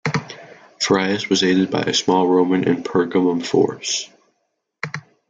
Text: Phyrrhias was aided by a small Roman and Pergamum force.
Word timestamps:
Phyrrhias 0.79 1.29
was 1.29 1.43
aided 1.43 1.69
by 1.69 1.81
a 1.83 1.93
small 1.93 2.25
Roman 2.27 2.67
and 2.67 2.83
Pergamum 2.83 3.45
force. 3.45 4.09